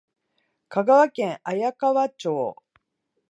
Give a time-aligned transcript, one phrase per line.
[0.67, 2.55] 香川県綾川町